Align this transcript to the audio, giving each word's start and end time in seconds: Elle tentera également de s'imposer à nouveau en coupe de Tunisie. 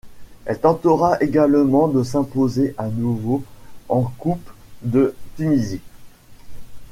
Elle 0.45 0.59
tentera 0.59 1.21
également 1.21 1.87
de 1.87 2.01
s'imposer 2.01 2.73
à 2.79 2.87
nouveau 2.87 3.43
en 3.87 4.01
coupe 4.01 4.49
de 4.81 5.13
Tunisie. 5.37 5.81